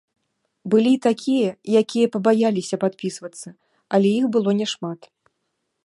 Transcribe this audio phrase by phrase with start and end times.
[0.73, 1.51] Былі і такія,
[1.81, 3.47] якія пабаяліся падпісвацца,
[3.99, 4.99] але іх было няшмат.